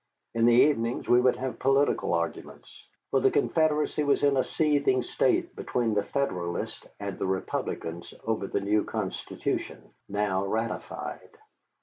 In 0.33 0.47
the 0.47 0.55
evenings 0.55 1.07
we 1.07 1.21
would 1.21 1.35
have 1.35 1.59
political 1.59 2.15
arguments, 2.15 2.87
for 3.11 3.19
the 3.19 3.29
Confederacy 3.29 4.03
was 4.03 4.23
in 4.23 4.35
a 4.35 4.43
seething 4.43 5.03
state 5.03 5.55
between 5.55 5.93
the 5.93 6.01
Federalists 6.01 6.83
and 6.99 7.19
the 7.19 7.27
Republicans 7.27 8.11
over 8.23 8.47
the 8.47 8.61
new 8.61 8.83
Constitution, 8.83 9.93
now 10.09 10.43
ratified. 10.43 11.37